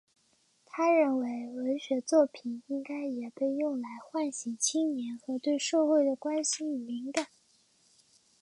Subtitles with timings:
[0.65, 7.27] 他认为文学作品应该也被用来唤醒青年对社会的关心与敏感。